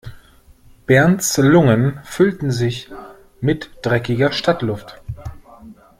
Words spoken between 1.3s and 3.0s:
Lungen füllten sich